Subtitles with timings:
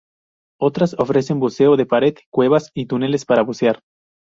[0.59, 3.83] Otras ofrecen buceo de pared, cuevas y túneles para bucear.